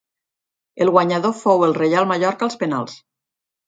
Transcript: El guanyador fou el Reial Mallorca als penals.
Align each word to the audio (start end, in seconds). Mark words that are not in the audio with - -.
El 0.85 0.91
guanyador 0.95 1.37
fou 1.43 1.69
el 1.69 1.79
Reial 1.81 2.11
Mallorca 2.15 2.49
als 2.51 2.63
penals. 2.67 3.03